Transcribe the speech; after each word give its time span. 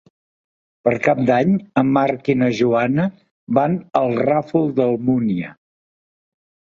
Per 0.87 0.91
Cap 1.07 1.19
d'Any 1.25 1.49
en 1.81 1.91
Marc 1.97 2.31
i 2.33 2.35
na 2.39 2.47
Joana 2.59 3.05
van 3.57 3.75
al 4.01 4.15
Ràfol 4.31 4.65
d'Almúnia. 4.81 5.53